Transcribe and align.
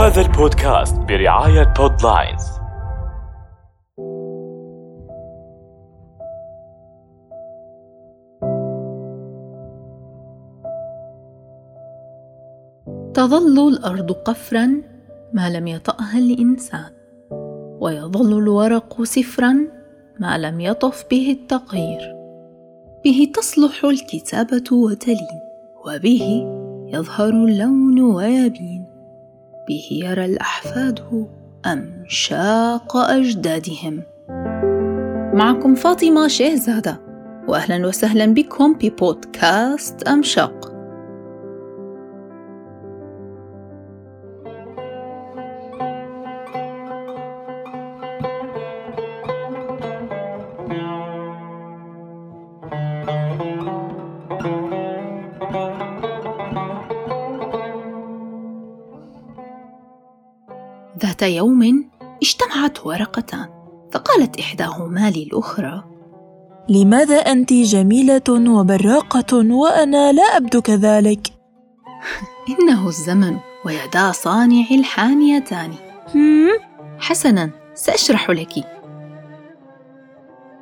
هذا 0.00 0.20
البودكاست 0.20 0.96
برعاية 0.96 1.74
بودلاينز 1.78 2.42
تظل 13.14 13.68
الأرض 13.68 14.12
قفرا 14.12 14.82
ما 15.32 15.50
لم 15.50 15.66
يطأها 15.66 16.18
الإنسان 16.18 16.90
ويظل 17.80 18.38
الورق 18.38 19.02
سفرا 19.02 19.56
ما 20.20 20.38
لم 20.38 20.60
يطف 20.60 21.04
به 21.10 21.30
التغيير 21.30 22.16
به 23.04 23.32
تصلح 23.34 23.84
الكتابة 23.84 24.76
وتلين 24.76 25.40
وبه 25.86 26.46
يظهر 26.86 27.30
اللون 27.30 28.00
ويبين. 28.00 28.79
به 29.70 29.88
يرى 29.90 30.24
الأحفاد 30.24 31.00
أمشاق 31.66 32.96
أجدادهم. 32.96 34.02
معكم 35.34 35.74
فاطمة 35.74 36.28
شهزادة 36.28 37.00
وأهلا 37.48 37.86
وسهلا 37.86 38.26
بكم 38.26 38.74
ببودكاست 38.74 40.08
أمشاق 40.08 40.70
ذات 61.02 61.22
يوم 61.22 61.90
اجتمعت 62.22 62.86
ورقتان 62.86 63.48
فقالت 63.92 64.40
إحداهما 64.40 65.10
للأخرى 65.10 65.84
لماذا 66.68 67.16
انت 67.16 67.52
جميلة 67.52 68.28
وبراقة 68.28 69.54
وأنا 69.54 70.12
لا 70.12 70.22
أبدو 70.22 70.60
كذلك؟ 70.60 71.26
إنه 72.50 72.88
الزمن 72.88 73.36
ويدا 73.64 74.12
صانع 74.12 74.64
الحانيتان. 74.70 75.72
حسنا 76.98 77.50
سأشرح 77.74 78.30
لك. 78.30 78.52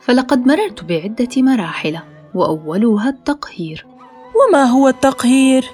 فلقد 0.00 0.46
مررت 0.46 0.84
بعدة 0.84 1.42
مراحل 1.42 1.98
وأولها 2.34 3.08
التقهير. 3.08 3.86
وما 4.34 4.64
هو 4.64 4.88
التقهير؟ 4.88 5.70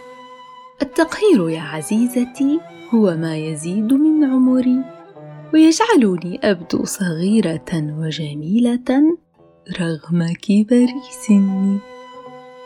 التقهير 0.83 1.49
يا 1.49 1.61
عزيزتي 1.61 2.61
هو 2.95 3.17
ما 3.17 3.37
يزيد 3.37 3.93
من 3.93 4.25
عمري 4.25 4.85
ويجعلني 5.55 6.41
أبدو 6.45 6.85
صغيرة 6.85 7.71
وجميلة 7.73 9.17
رغم 9.81 10.35
كبر 10.43 10.87
سني. 11.27 11.79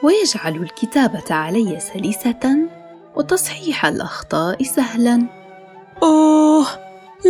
ويجعل 0.02 0.56
الكتابة 0.56 1.24
علي 1.30 1.80
سلسة 1.80 2.68
وتصحيح 3.16 3.86
الأخطاء 3.86 4.62
سهلا. 4.62 5.26
أوه 6.02 6.66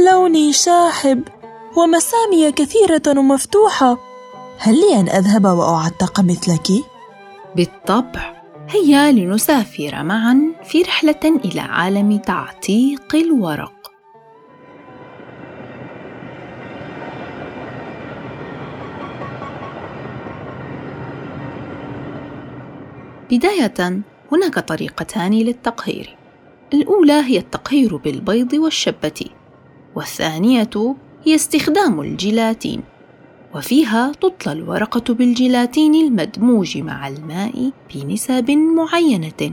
لوني 0.06 0.52
شاحب 0.52 1.22
ومسامي 1.76 2.52
كثيرة 2.52 3.18
ومفتوحه 3.18 3.98
هل 4.58 4.74
لي 4.74 5.00
أن 5.00 5.08
أذهب 5.08 5.44
وأعتق 5.44 6.20
مثلك؟ 6.20 6.84
بالطبع. 7.56 8.33
هيا 8.68 9.12
لنسافر 9.12 10.02
معا 10.02 10.52
في 10.64 10.82
رحلة 10.82 11.40
إلى 11.44 11.60
عالم 11.60 12.18
تعتيق 12.18 13.16
الورق. 13.16 13.92
بداية 23.30 24.02
هناك 24.32 24.58
طريقتان 24.58 25.32
للتقهير. 25.32 26.16
الأولى 26.74 27.12
هي 27.12 27.38
التقهير 27.38 27.96
بالبيض 27.96 28.52
والشبة، 28.52 29.24
والثانية 29.94 30.96
هي 31.26 31.34
استخدام 31.34 32.00
الجيلاتين. 32.00 32.82
وفيها 33.54 34.12
تطلى 34.12 34.52
الورقة 34.52 35.14
بالجيلاتين 35.14 35.94
المدموج 35.94 36.78
مع 36.78 37.08
الماء 37.08 37.70
بنسب 37.94 38.50
معينة. 38.50 39.52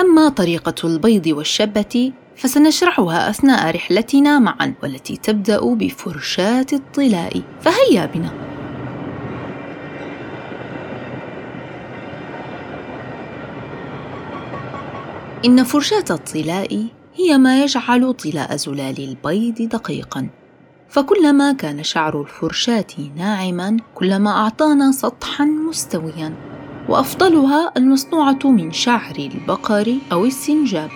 أما 0.00 0.28
طريقة 0.28 0.74
البيض 0.88 1.26
والشبة 1.26 2.12
فسنشرحها 2.36 3.30
أثناء 3.30 3.74
رحلتنا 3.74 4.38
معا 4.38 4.74
والتي 4.82 5.16
تبدأ 5.16 5.74
بفرشاة 5.74 6.66
الطلاء 6.72 7.42
فهيا 7.60 8.06
بنا. 8.06 8.30
إن 15.44 15.64
فرشاة 15.64 16.04
الطلاء 16.10 16.86
هي 17.14 17.38
ما 17.38 17.62
يجعل 17.62 18.14
طلاء 18.14 18.56
زلال 18.56 19.08
البيض 19.08 19.68
دقيقا 19.68 20.28
فكلما 20.94 21.52
كان 21.52 21.82
شعر 21.82 22.20
الفرشاة 22.20 22.86
ناعما 23.16 23.76
كلما 23.94 24.30
أعطانا 24.30 24.92
سطحا 24.92 25.44
مستويا. 25.44 26.34
وأفضلها 26.88 27.72
المصنوعة 27.76 28.38
من 28.44 28.72
شعر 28.72 29.16
البقر 29.18 29.94
أو 30.12 30.24
السنجاب. 30.24 30.90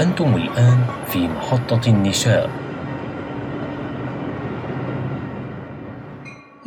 أنتم 0.00 0.34
الآن 0.34 0.78
في 1.06 1.28
محطة 1.28 1.80
النشاء 1.86 2.67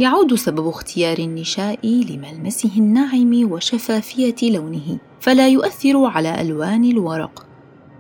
يعود 0.02 0.36
سبب 0.36 0.68
اختيار 0.68 1.18
النشاء 1.18 1.80
لملمسه 1.86 2.72
الناعم 2.78 3.52
وشفافية 3.52 4.36
لونه 4.42 4.98
فلا 5.20 5.48
يؤثر 5.48 6.06
على 6.06 6.42
ألوان 6.42 6.86
الورق. 6.86 7.46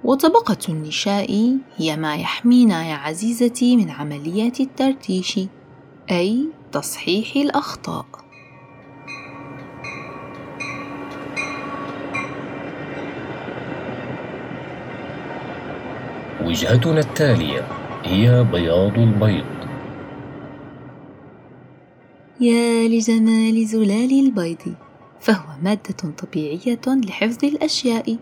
وطبقة 0.03 0.57
النشاء 0.69 1.57
هي 1.78 1.97
ما 1.97 2.16
يحمينا 2.16 2.85
يا 2.90 2.95
عزيزتي 2.95 3.78
من 3.78 3.90
عمليات 3.90 4.59
الترتيش 4.59 5.40
أي 6.11 6.45
تصحيح 6.72 7.35
الأخطاء. 7.35 8.06
وجهتنا 16.45 17.00
التالية 17.00 17.67
هي 18.03 18.44
بياض 18.44 18.97
البيض. 18.97 19.60
يا 22.41 22.88
لجمال 22.88 23.66
زلال 23.66 24.12
البيض 24.25 24.75
فهو 25.19 25.46
مادة 25.63 26.13
طبيعية 26.24 26.81
لحفظ 26.88 27.46
الأشياء 27.46 28.18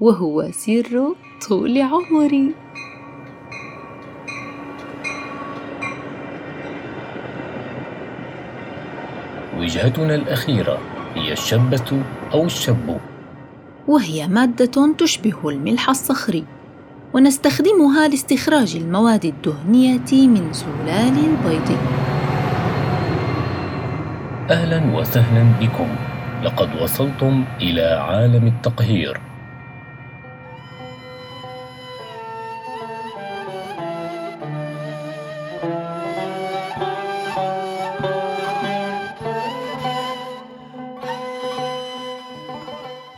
وهو 0.00 0.50
سر 0.50 1.14
طول 1.48 1.82
عمري. 1.82 2.54
وجهتنا 9.58 10.14
الأخيرة 10.14 10.78
هي 11.14 11.32
الشبة 11.32 12.02
أو 12.32 12.44
الشب. 12.44 12.96
وهي 13.88 14.28
مادة 14.28 14.94
تشبه 14.98 15.48
الملح 15.48 15.90
الصخري 15.90 16.44
ونستخدمها 17.14 18.08
لاستخراج 18.08 18.76
المواد 18.76 19.24
الدهنية 19.24 20.12
من 20.12 20.52
زلال 20.52 21.18
البيض. 21.18 21.78
أهلا 24.50 24.96
وسهلا 24.96 25.52
بكم. 25.60 25.88
لقد 26.42 26.82
وصلتم 26.82 27.44
إلى 27.60 27.82
عالم 27.82 28.46
التقهير. 28.46 29.20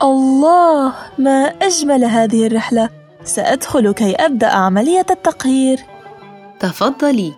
الله 0.02 0.92
ما 1.18 1.52
أجمل 1.62 2.04
هذه 2.04 2.46
الرحلة. 2.46 2.88
سأدخل 3.24 3.92
كي 3.92 4.14
أبدأ 4.14 4.48
عملية 4.48 5.06
التقهير. 5.10 5.78
تفضلي. 6.60 7.32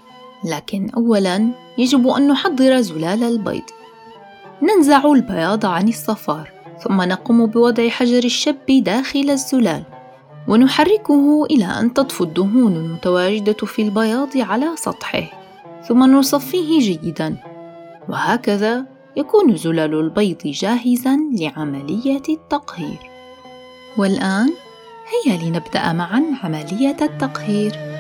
لكن 0.45 0.91
اولا 0.97 1.51
يجب 1.79 2.09
أن 2.09 2.29
نحضر 2.29 2.81
زلال 2.81 3.23
البيض. 3.23 3.78
ننزع 4.63 5.13
البياض 5.13 5.67
عن 5.67 5.89
الصفار 5.89 6.51
ثم 6.83 7.03
نقوم 7.03 7.47
بوضع 7.47 7.89
حجر 7.89 8.25
الشب 8.25 8.67
داخل 8.69 9.31
الزلال 9.31 9.83
ونحركه 10.49 11.45
إلى 11.51 11.65
أن 11.65 11.95
تطفو 11.95 12.25
الدهون 12.25 12.77
المتواجدة 12.77 13.67
في 13.67 13.83
البياض 13.83 14.29
على 14.37 14.67
سطحه 14.77 15.25
ثم 15.89 16.05
نصفيه 16.05 16.79
جيدا 16.79 17.37
وهكذا 18.09 18.87
يكون 19.17 19.57
زلال 19.57 19.95
البيض 19.95 20.39
جاهزا 20.45 21.19
لعملية 21.33 22.23
التقهير. 22.29 22.99
والآن 23.97 24.51
هيا 25.09 25.37
لنبدأ 25.37 25.93
معا 25.93 26.25
عملية 26.43 26.97
التقهير. 27.03 27.98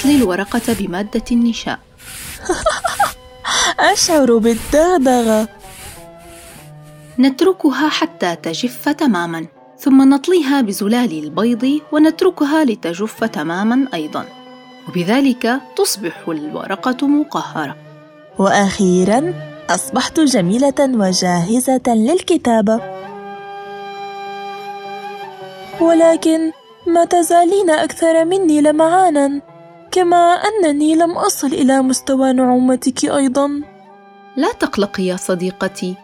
نطلي 0.00 0.16
الورقة 0.16 0.76
بمادة 0.80 1.24
النشاء. 1.32 1.78
أشعر 3.92 4.38
بالدغدغة. 4.38 5.48
نتركها 7.18 7.88
حتى 7.88 8.36
تجف 8.36 8.88
تماما 8.88 9.46
ثم 9.78 10.08
نطليها 10.08 10.60
بزلال 10.60 11.24
البيض 11.24 11.80
ونتركها 11.92 12.64
لتجف 12.64 13.24
تماما 13.24 13.88
أيضا. 13.94 14.24
وبذلك 14.88 15.60
تصبح 15.76 16.28
الورقة 16.28 17.06
مقهرة. 17.06 17.76
وأخيرا 18.38 19.34
أصبحت 19.70 20.20
جميلة 20.20 20.80
وجاهزة 20.80 21.86
للكتابة. 21.88 22.80
ولكن 25.80 26.52
ما 26.86 27.04
تزالين 27.04 27.70
أكثر 27.70 28.24
مني 28.24 28.60
لمعانا. 28.60 29.49
كما 29.92 30.16
أنني 30.34 30.94
لم 30.94 31.10
أصل 31.10 31.46
إلى 31.46 31.82
مستوى 31.82 32.32
نعومتك 32.32 33.04
أيضا. 33.04 33.62
لا 34.36 34.52
تقلقي 34.52 35.02
يا 35.02 35.16
صديقتي 35.16 35.94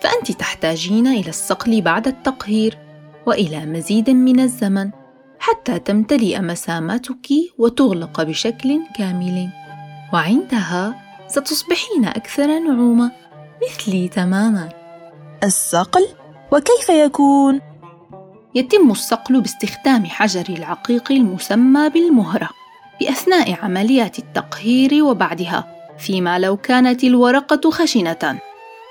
فأنت 0.00 0.32
تحتاجين 0.32 1.06
إلى 1.06 1.28
الصقل 1.28 1.80
بعد 1.80 2.06
التقهير 2.06 2.78
وإلى 3.26 3.66
مزيد 3.66 4.10
من 4.10 4.40
الزمن 4.40 4.90
حتى 5.38 5.78
تمتلئ 5.78 6.40
مساماتك 6.40 7.28
وتغلق 7.58 8.22
بشكل 8.22 8.80
كامل. 8.98 9.48
وعندها 10.12 10.94
ستصبحين 11.28 12.04
أكثر 12.04 12.58
نعومة 12.58 13.10
مثلي 13.62 14.08
تماما. 14.08 14.68
الصقل؟ 15.44 16.06
وكيف 16.52 16.88
يكون؟ 16.88 17.60
يتم 18.54 18.90
الصقل 18.90 19.40
باستخدام 19.40 20.04
حجر 20.04 20.44
العقيق 20.48 21.12
المسمى 21.12 21.88
بالمهرة. 21.88 22.48
بأثناء 23.00 23.58
عمليات 23.62 24.18
التقهير 24.18 25.04
وبعدها 25.04 25.74
فيما 25.98 26.38
لو 26.38 26.56
كانت 26.56 27.04
الورقة 27.04 27.70
خشنة. 27.70 28.38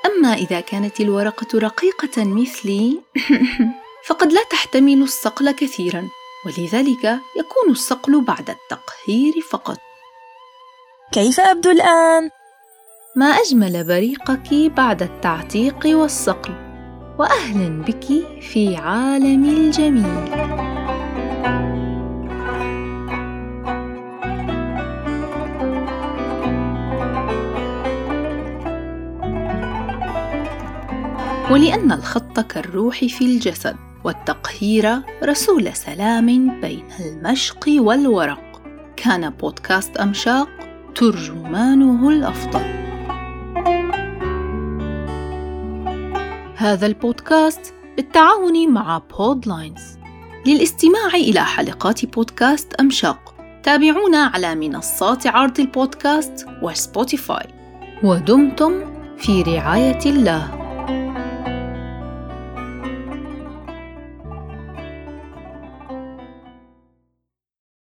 أما 0.06 0.34
إذا 0.34 0.60
كانت 0.60 1.02
الورقة 1.02 1.60
رقيقة 1.60 2.24
مثلي 2.24 3.00
فقد 4.08 4.34
لا 4.34 4.42
تحتمل 4.50 5.02
الصقل 5.02 5.52
كثيرا 5.52 6.08
ولذلك 6.46 7.04
يكون 7.38 7.70
الصقل 7.70 8.22
بعد 8.22 8.50
التقهير 8.50 9.34
فقط. 9.52 9.78
كيف 11.12 11.40
أبدو 11.40 11.72
الآن؟ 11.72 12.30
ما 13.16 13.26
أجمل 13.26 13.84
بريقك 13.84 14.54
بعد 14.54 15.02
التعتيق 15.02 15.80
والصقل 15.86 16.54
واهلا 17.20 17.82
بك 17.82 18.06
في 18.42 18.76
عالم 18.76 19.46
الجميل. 19.46 20.73
ولأن 31.54 31.92
الخط 31.92 32.40
كالروح 32.40 33.06
في 33.06 33.26
الجسد 33.26 33.76
والتقهير 34.04 35.02
رسول 35.24 35.74
سلام 35.74 36.62
بين 36.62 36.84
المشق 37.00 37.66
والورق. 37.78 38.62
كان 38.96 39.30
بودكاست 39.30 39.98
أمشاق 39.98 40.50
ترجمانه 40.96 42.10
الأفضل. 42.10 42.66
هذا 46.56 46.86
البودكاست 46.86 47.74
بالتعاون 47.96 48.70
مع 48.74 49.02
بودلاينز 49.18 49.98
للاستماع 50.48 51.08
إلى 51.14 51.40
حلقات 51.40 52.06
بودكاست 52.06 52.74
أمشاق 52.74 53.36
تابعونا 53.64 54.32
على 54.34 54.56
منصات 54.56 55.28
عرض 55.28 55.60
البودكاست 55.60 56.48
و 56.62 56.71
Spotify. 56.71 57.48
ودمتم 58.04 58.74
في 59.18 59.42
رعاية 59.42 60.00
الله. 60.06 60.63